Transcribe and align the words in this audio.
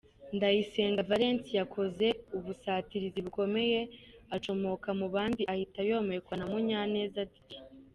h: 0.27 0.29
Ndayisenga 0.37 1.07
Valens 1.09 1.45
yakoze 1.59 2.07
ubusatirizi 2.37 3.19
bukomeye 3.25 3.79
acomoka 4.35 4.89
mu 4.99 5.07
bandi 5.15 5.41
ahita 5.53 5.79
yomekwa 5.89 6.33
na 6.37 6.45
Munyaneza 6.51 7.21
Didier. 7.31 7.63